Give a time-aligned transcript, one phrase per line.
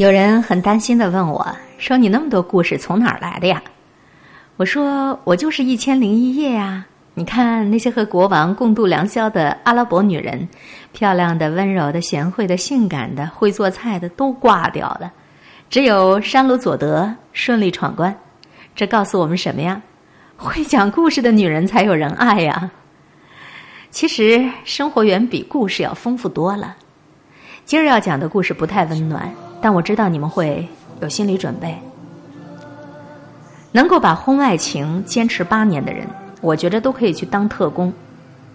[0.00, 1.46] 有人很担心的问我
[1.76, 3.62] 说：“你那么多故事从哪儿来的呀？”
[4.56, 6.86] 我说：“我就是一千零一夜呀！
[7.12, 10.48] 你看那些和国王共度良宵的阿拉伯女人，
[10.92, 15.12] 漂亮的、温柔的、贤惠的、性感的、会做菜的都挂掉了，
[15.68, 18.16] 只有山鲁佐德顺利闯关。
[18.74, 19.82] 这告诉我们什么呀？
[20.38, 22.70] 会讲故事的女人才有人爱呀！
[23.90, 26.74] 其实生活远比故事要丰富多了。
[27.66, 29.30] 今儿要讲的故事不太温暖。”
[29.60, 30.66] 但我知道你们会
[31.00, 31.74] 有心理准备。
[33.72, 36.06] 能够把婚外情坚持八年的人，
[36.40, 37.92] 我觉得都可以去当特工。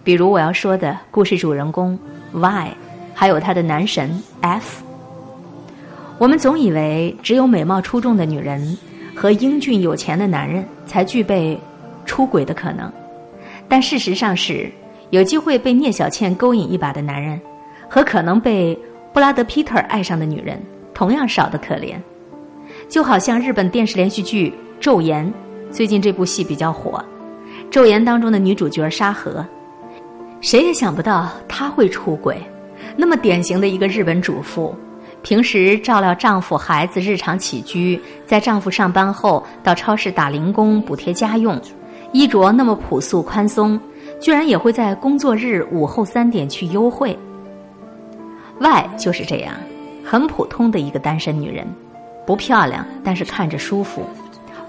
[0.04, 1.98] 比如我要说的故事主人公
[2.32, 2.76] Y，
[3.14, 4.84] 还有他的男神 F。
[6.18, 8.76] 我们总以为只有美貌出众的女人
[9.14, 11.58] 和英俊有钱的男人才具备
[12.04, 12.92] 出轨的可能，
[13.68, 14.70] 但事实上是，
[15.10, 17.40] 有机会被聂小倩勾引一把的男人，
[17.88, 18.78] 和可能被
[19.12, 20.62] 布拉德皮特爱上的女人。
[20.96, 21.96] 同样少得可怜，
[22.88, 24.50] 就好像日本电视连续剧
[24.82, 25.26] 《昼颜》，
[25.70, 27.04] 最近这部戏比较火，
[27.70, 29.44] 《昼颜》当中的女主角沙河，
[30.40, 32.38] 谁也想不到她会出轨。
[32.96, 34.74] 那么典型的一个日本主妇，
[35.20, 41.60] 平时照料丈夫、孩子日常起居，在丈夫上班后到超市打零工补贴家用，
[42.12, 43.78] 衣着那么朴素宽松，
[44.18, 47.18] 居然也会在工作日午后三点去幽会。
[48.60, 49.52] Y 就是这样。
[50.08, 51.66] 很普通的一个单身女人，
[52.24, 54.02] 不漂亮，但是看着舒服；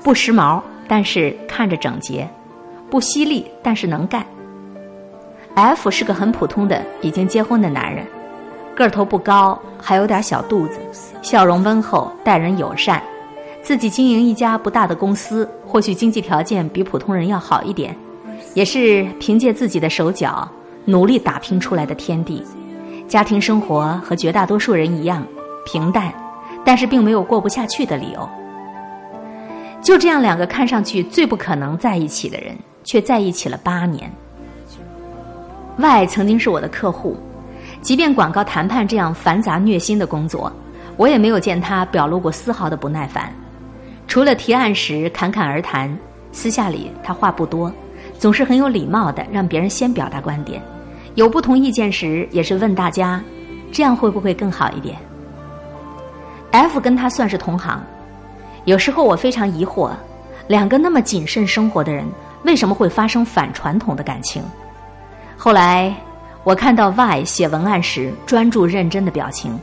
[0.04, 2.28] 不时髦，但是看着整洁；
[2.90, 4.26] 不犀利，但是能干。
[5.54, 8.04] F 是个很普通的已经结婚的男人，
[8.76, 10.80] 个头不高，还有点小肚子，
[11.22, 13.02] 笑容温厚，待人友善。
[13.62, 17.96] 自己经营一家不大的公司，或许经济条件比普通人要好一点，
[18.56, 20.50] 也是凭借自己的手脚
[20.86, 22.44] 努力打拼出来的天地。
[23.08, 25.26] 家庭生活和绝大多数人一样
[25.66, 26.14] 平淡，
[26.66, 28.30] 但是并没有过不下去的理由。
[29.82, 34.12] 就这样，两个看上去最不可能在一起的人，却在一起了八年。
[35.78, 37.16] Y 曾经是我的客户，
[37.82, 40.52] 即便广告谈判这样繁杂虐心的工作，
[40.98, 43.34] 我也没有见他表露过丝毫的不耐烦。
[44.06, 45.98] 除了提案时侃侃而谈，
[46.34, 47.72] 私下里他话不多，
[48.20, 50.62] 总是很有礼貌的让别人先表达观点。
[51.18, 53.20] 有不同意见时，也是问大家，
[53.72, 54.96] 这样会不会更好一点
[56.52, 57.82] ？F 跟他算是同行，
[58.66, 59.90] 有时候我非常疑惑，
[60.48, 62.06] 两个那么谨慎生活的人，
[62.44, 64.44] 为什么会发生反传统的感情？
[65.36, 65.92] 后来
[66.44, 69.60] 我看到 Y 写文案时专注认真的表情，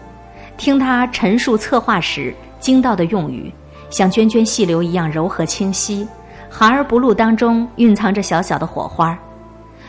[0.57, 3.49] 听他陈述策划时精到的用语，
[3.91, 6.05] 像涓涓细流一样柔和清晰，
[6.51, 9.17] 含而不露当中蕴藏着小小的火花。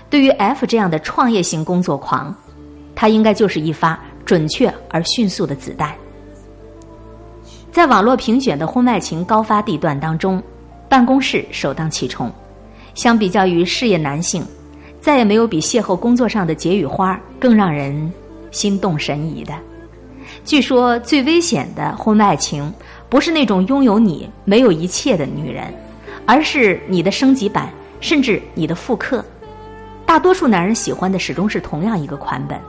[0.09, 2.33] 对于 F 这样的创业型工作狂，
[2.95, 5.93] 他应该就是一发准确而迅速的子弹。
[7.71, 10.41] 在网络评选的婚外情高发地段当中，
[10.87, 12.31] 办公室首当其冲。
[12.93, 14.45] 相比较于事业男性，
[15.01, 18.09] 再也没有比邂逅工作上的解语花更让人
[18.51, 19.53] 心动神怡的。
[20.45, 22.73] 据说最危险的婚外情，
[23.09, 25.65] 不是那种拥有你没有一切的女人，
[26.25, 27.69] 而是你的升级版，
[27.99, 29.23] 甚至你的复刻。
[30.05, 32.59] 大多数男人喜欢的始终是同样一个款本，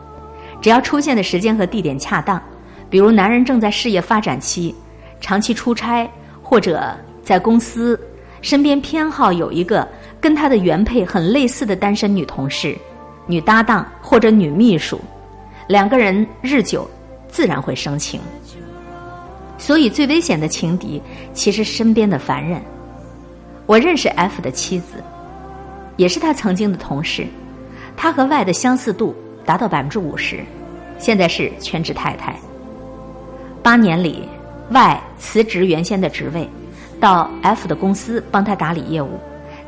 [0.60, 2.42] 只要出现的时间和地点恰当，
[2.88, 4.74] 比如男人正在事业发展期，
[5.20, 6.08] 长期出差，
[6.42, 8.00] 或者在公司
[8.40, 9.86] 身边偏好有一个
[10.20, 12.76] 跟他的原配很类似的单身女同事、
[13.26, 14.98] 女搭档或者女秘书，
[15.68, 16.88] 两个人日久
[17.28, 18.18] 自然会生情。
[19.58, 21.00] 所以最危险的情敌
[21.32, 22.60] 其实身边的凡人。
[23.66, 25.02] 我认识 F 的妻子。
[25.96, 27.26] 也是他曾经的同事，
[27.96, 29.14] 他和 Y 的相似度
[29.44, 30.44] 达到百分之五十，
[30.98, 32.34] 现在是全职太太。
[33.62, 34.28] 八年里
[34.70, 36.48] ，Y 辞职原先的职位，
[37.00, 39.18] 到 F 的公司帮他打理业务。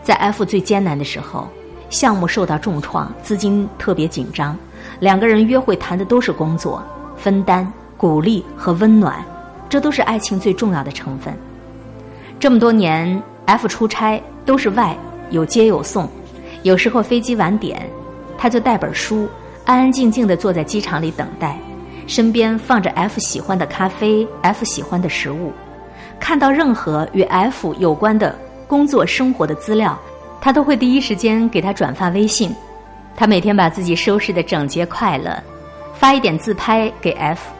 [0.02, 1.48] 在 F 最艰难的时候，
[1.90, 4.56] 项目受到重创，资金特别紧张，
[5.00, 6.82] 两个人约会谈的都是工作、
[7.16, 9.24] 分担、鼓励和温暖，
[9.68, 11.34] 这都是爱情最重要的成分。
[12.38, 14.96] 这么多年，F 出差都是 Y
[15.30, 16.08] 有接有送。
[16.68, 17.80] 有时候飞机晚点，
[18.36, 19.26] 他就带本书，
[19.64, 21.58] 安安静静的坐在机场里等待，
[22.06, 25.50] 身边放着 F 喜欢的咖啡，F 喜欢的食物。
[26.20, 29.98] 看到任何与 F 有关的工作生活的资料，
[30.42, 32.54] 他都会第一时间给他转发微信。
[33.16, 35.42] 他每天把自己收拾的整洁快乐，
[35.94, 37.50] 发一点自拍给 F。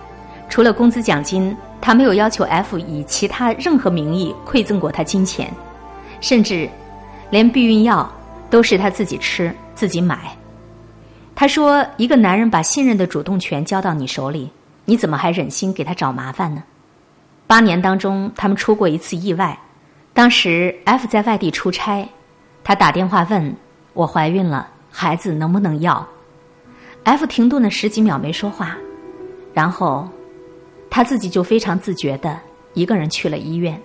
[0.51, 5.51] 除了工资奖金，他没有要求 F 以其他任何名义馈赠过他金钱，
[6.21, 6.69] 甚至
[7.31, 8.07] 连避孕药。
[8.51, 10.37] 都是他自己吃自己买。
[11.35, 14.51] 他说：“一个男人把信任的主动权交到你手里，
[14.85, 16.63] 你怎么还忍心给他找麻烦呢？”
[17.47, 19.59] 八年当中，他们出过一次意外。
[20.13, 22.09] 当时 F 在外地出差，
[22.65, 23.55] 他打电话问
[23.95, 26.07] 我怀孕了，孩子能不能要
[27.05, 28.77] ？F 停顿了十几秒没说话，
[29.55, 30.09] 然后
[30.91, 32.37] 他自己就非常自觉的
[32.75, 33.81] 一个人去了医院。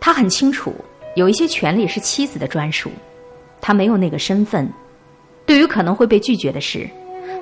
[0.00, 0.74] 他很清楚，
[1.14, 2.90] 有一些权利是妻子的专属，
[3.64, 4.70] 他没有那个身份。
[5.46, 6.86] 对于可能会被拒绝的事，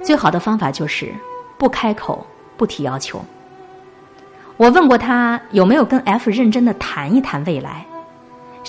[0.04, 1.12] 最好的方法就是
[1.58, 2.24] 不开口，
[2.56, 3.20] 不提要求。
[4.56, 7.84] 我问过他有没有跟 F 认真的谈一谈未来，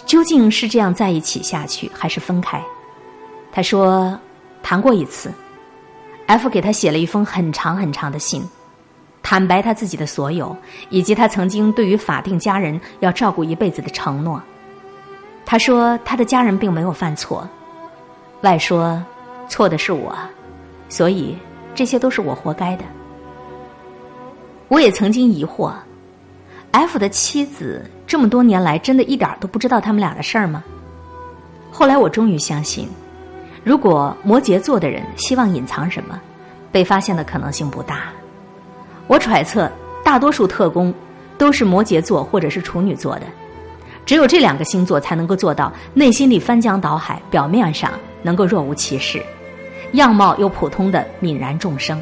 [0.07, 2.59] 究竟是这样在一起下去，还是分开？
[3.51, 4.19] 他说
[4.63, 5.31] 谈过一次
[6.25, 8.44] ，F 给他写了一封很长很长的信，
[9.21, 10.55] 坦白他自己的所有，
[10.89, 14.41] 以及他曾经对于法定家人要照顾一辈子的承诺。
[15.53, 17.47] 他说他的家人并没有犯错，
[18.41, 19.00] 外说。
[19.47, 20.17] 错的是我，
[20.89, 21.38] 所以
[21.75, 22.83] 这些都是我活该的。
[24.67, 25.71] 我也曾经疑惑
[26.71, 30.63] ，F 的妻子这么多年来真的一点都不知道他们俩的事儿吗？
[31.71, 32.89] 后来我终于相信，
[33.63, 36.19] 如果摩羯座的人希望隐藏什么，
[36.71, 38.05] 被发现的可能性不大。
[39.05, 39.71] 我揣测，
[40.03, 40.91] 大多数特工
[41.38, 43.27] 都是摩羯座或者是处女座的，
[44.05, 47.91] 只有这两个星座才能够做到内心里翻江倒海，表面上。
[48.25, 49.21] 能够若无其事，
[49.95, 52.01] 样貌又普通的泯然众生。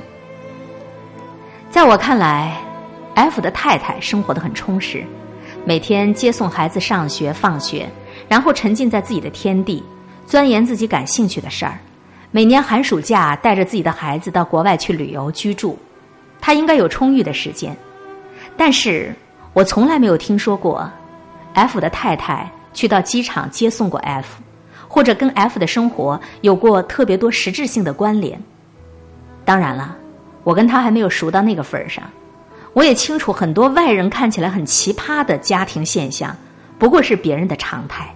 [1.72, 2.62] 在我看来
[3.16, 5.04] ，F 的太太生活的很充实，
[5.66, 7.90] 每天接送孩子上学放学，
[8.30, 9.84] 然后沉浸在自己的天地，
[10.28, 11.80] 钻研自己感兴趣的事儿。
[12.30, 15.76] 每年寒暑假带着自己的孩子到国外去旅游居住，
[16.40, 17.76] 他应该有充裕的时间。
[18.56, 19.12] 但是
[19.54, 20.88] 我从来没有听说过
[21.54, 24.42] F 的太太去到机场接送过 F。
[24.94, 28.38] 或者跟 F 的生活有过特别多实质性的关联。
[29.46, 29.96] 当然了，
[30.44, 32.04] 我跟他还没有熟到那个份儿上。
[32.74, 36.36] 我也清楚很多外人看起来很奇葩的家庭现象，
[36.78, 38.14] 不过是别人的常态。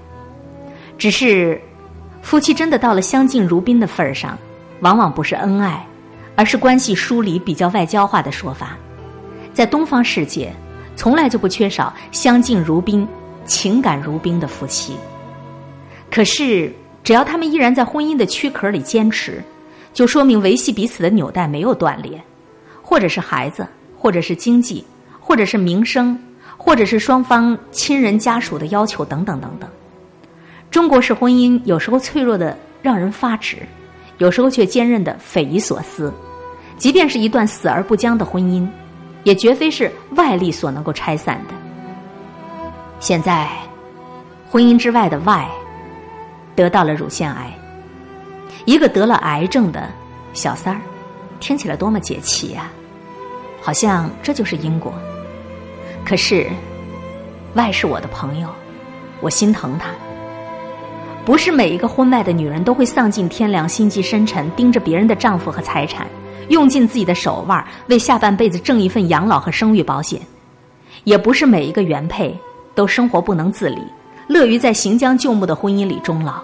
[0.97, 1.61] 只是
[2.21, 4.37] 夫妻真的到了相敬如宾的份儿上，
[4.81, 5.81] 往往不是恩爱，
[6.35, 8.71] 而是关系疏离、比较外交化的说法。
[9.53, 10.53] 在东方世界，
[10.97, 13.07] 从来就不缺少相敬如宾、
[13.45, 14.95] 情感如冰的夫妻。
[16.11, 19.43] 可是，只要他们依然在婚姻的躯壳里坚持，
[19.93, 22.21] 就说明维系彼此的纽带没有断裂，
[22.81, 24.85] 或者是孩子，或者是经济，
[25.19, 26.17] 或者是名声，
[26.57, 29.69] 或者是双方亲人家属的要求等等等等。
[30.71, 33.57] 中国式婚姻有时候脆弱的让人发指，
[34.17, 36.13] 有时候却坚韧的匪夷所思。
[36.77, 38.67] 即便是一段死而不僵的婚姻，
[39.23, 41.64] 也绝非是外力所能够拆散的。
[42.99, 43.47] 现在，
[44.49, 45.47] 婚姻之外的外。
[46.55, 47.51] 得到了乳腺癌，
[48.63, 49.89] 一个得了癌症的
[50.31, 50.79] 小三儿，
[51.41, 52.71] 听起来多么解气呀！
[53.61, 54.93] 好像这就是因果。
[56.05, 56.49] 可是，
[57.55, 58.47] 外是我的朋友，
[59.19, 59.89] 我心疼他。
[61.25, 66.07] 不是每一个婚外的女人都会丧尽天良、心机深沉，盯着别人的丈夫和财产，
[66.47, 70.21] 用尽自己的手腕为下半辈子挣一份养老和生育保险。
[71.03, 72.33] 也不是每一个原配
[72.75, 73.81] 都生活不能自理。
[74.27, 76.41] 乐于在行将就木的婚姻里终老，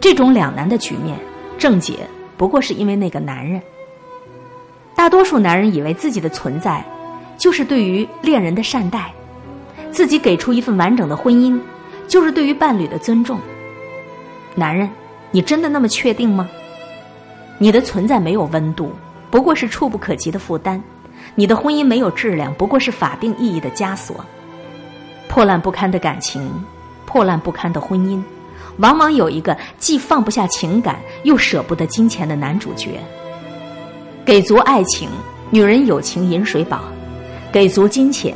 [0.00, 1.16] 这种两难的局面，
[1.56, 1.94] 症结
[2.36, 3.62] 不过是因为那个男人。
[4.96, 6.84] 大多数男人以为自己的存在，
[7.38, 9.12] 就是对于恋人的善待，
[9.92, 11.56] 自己给出一份完整的婚姻，
[12.08, 13.38] 就是对于伴侣的尊重。
[14.56, 14.90] 男人，
[15.30, 16.48] 你真的那么确定吗？
[17.58, 18.90] 你的存在没有温度，
[19.30, 20.80] 不过是触不可及的负担；
[21.36, 24.24] 你的婚姻没有质量，不过是法定意义的枷锁。
[25.36, 26.50] 破烂不堪的感情，
[27.04, 28.22] 破烂不堪的婚姻，
[28.78, 32.98] 往往有一个既放不下情感又舍不得金钱的男主角。
[34.24, 35.10] 给足爱情，
[35.50, 36.78] 女人有情饮水饱；
[37.52, 38.34] 给足金钱，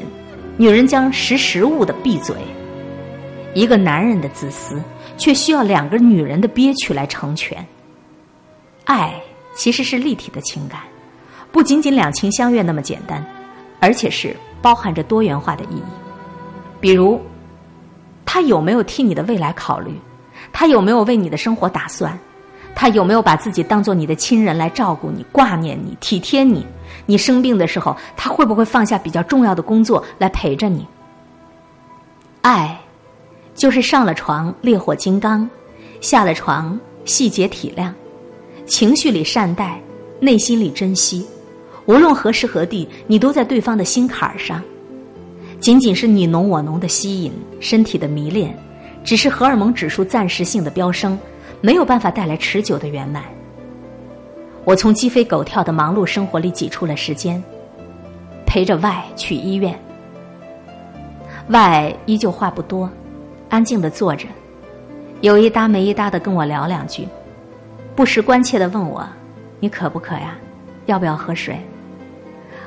[0.58, 2.36] 女人将识时务的闭嘴。
[3.54, 4.78] 一个男人的自私，
[5.16, 7.66] 却需要两个女人的憋屈来成全。
[8.84, 9.14] 爱
[9.54, 10.82] 其实是立体的情感，
[11.50, 13.24] 不仅仅两情相悦那么简单，
[13.80, 16.09] 而且是包含着多元化的意义。
[16.80, 17.20] 比如，
[18.24, 19.92] 他有没有替你的未来考虑？
[20.52, 22.18] 他有没有为你的生活打算？
[22.74, 26.64] 他有没有把自己当做你的亲人来照顾你、挂念你、体贴你？
[27.04, 30.86] 你生病的时候，他会不会放下比较重要的工作来陪着你？
[32.42, 32.80] 爱，
[33.54, 35.48] 就是上了床烈火金刚，
[36.00, 37.92] 下了床细节体谅，
[38.66, 39.80] 情绪里善待，
[40.20, 41.26] 内心里珍惜，
[41.84, 44.62] 无论何时何地，你都在对方的心坎上。
[45.60, 48.56] 仅仅是你侬我侬的吸引，身体的迷恋，
[49.04, 51.18] 只是荷尔蒙指数暂时性的飙升，
[51.60, 53.22] 没有办法带来持久的圆满。
[54.64, 57.42] 我从鸡飞狗跳的忙碌生活里挤出了时间，
[58.46, 59.78] 陪着外去医院，
[61.48, 62.90] 外依旧话不多，
[63.50, 64.26] 安静的坐着，
[65.20, 67.06] 有一搭没一搭的跟我聊两句，
[67.94, 69.06] 不时关切的问我
[69.60, 70.38] ：“你渴不渴呀？
[70.86, 71.60] 要不要喝水？”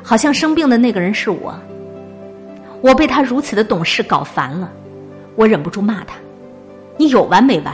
[0.04, 1.56] 好像生病的那个人是我。
[2.84, 4.70] 我被他如此的懂事搞烦了，
[5.38, 6.16] 我忍不住骂他
[7.00, 7.74] ：“你有完没完？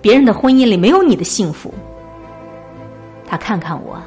[0.00, 1.72] 别人的婚姻里没有你的幸福。”
[3.28, 4.00] 他看看我，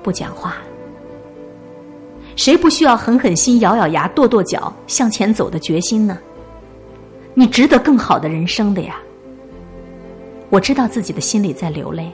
[0.00, 0.58] 不讲话。
[2.36, 6.16] 谁不需要狠狠心、咬咬牙、跺跺脚向前走的决心呢？
[7.34, 8.94] 你值得更好的人生的呀！
[10.50, 12.12] 我知道自己的心里在流泪。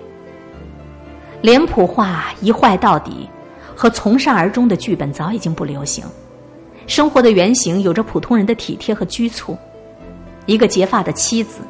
[1.42, 3.28] 脸谱化一坏到底
[3.76, 6.02] 和从善而终的剧本早已经不流行。
[6.86, 9.56] 生活的原型有着普通人的体贴和拘促，
[10.46, 11.60] 一个结发的妻子，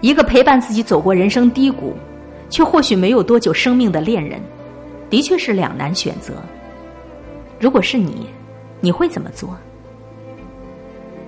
[0.00, 1.94] 一个陪伴自己走过人生低谷，
[2.48, 4.40] 却或许没有多久生命的恋人，
[5.10, 6.34] 的确是两难选择。
[7.60, 8.26] 如果是你，
[8.80, 9.56] 你会怎么做？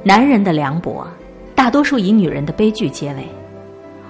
[0.03, 1.07] 男人的凉薄，
[1.55, 3.27] 大多数以女人的悲剧结尾。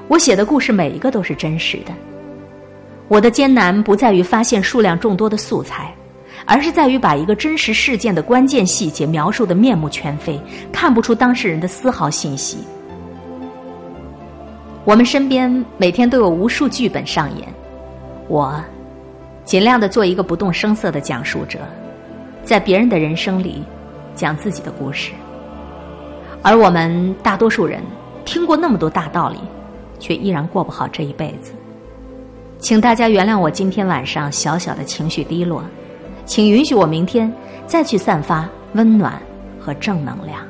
[0.06, 1.92] 我写的故事每一个都是真实的。
[3.08, 5.94] 我的艰难不在于发现数量众多的素材。
[6.44, 10.40] 而是在于把一个真实事件的关键细节描述的面目全非，
[10.72, 12.58] 看不出当事人的丝毫信息。
[14.84, 17.46] 我们身边每天都有无数剧本上演，
[18.26, 18.58] 我
[19.44, 21.58] 尽量的做一个不动声色的讲述者，
[22.42, 23.62] 在别人的人生里
[24.14, 25.12] 讲自己的故事。
[26.42, 27.82] 而我们大多数人
[28.24, 29.38] 听过那么多大道理，
[29.98, 31.52] 却依然过不好这一辈子。
[32.58, 35.62] 请大家原谅我今天晚上小小的情绪低落。
[36.28, 37.32] 请允许我明天
[37.66, 39.20] 再去散发温暖
[39.58, 40.40] 和正能量。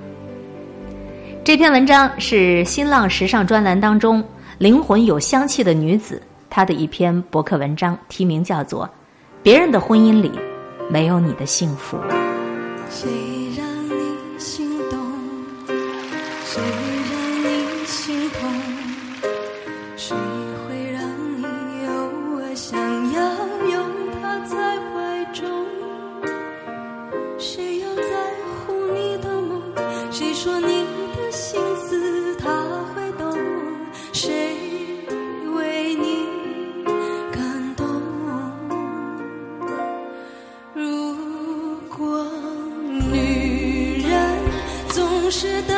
[1.45, 4.23] 这篇文章是新浪时尚专栏当中
[4.59, 6.21] 灵魂有香气的女子
[6.51, 8.85] 她的一篇博客文章，题名叫做
[9.41, 10.33] 《别人的婚姻里
[10.91, 11.97] 没有你的幸福》。
[12.91, 13.09] 谁
[13.57, 13.93] 让你
[14.37, 14.99] 心动？
[16.45, 16.61] 谁
[45.31, 45.78] 是的。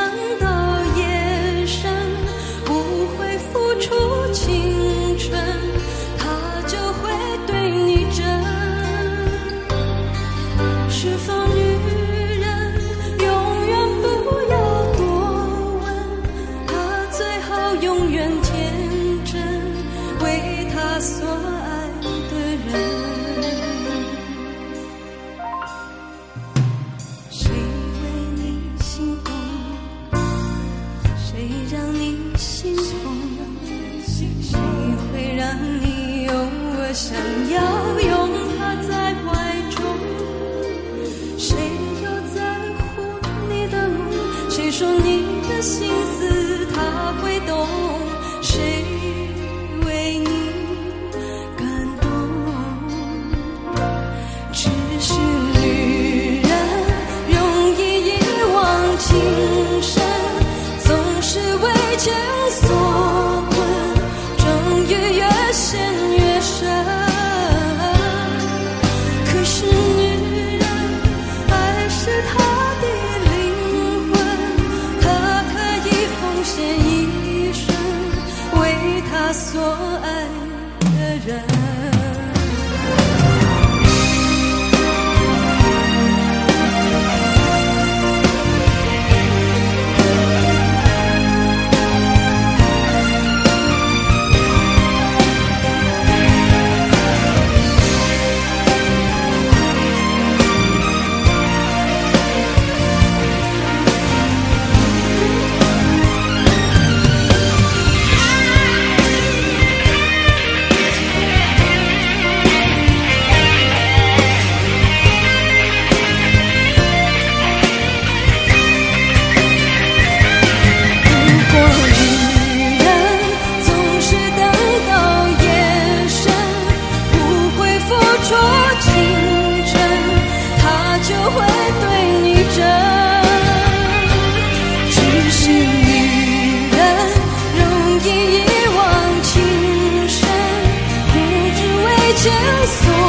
[142.70, 142.99] so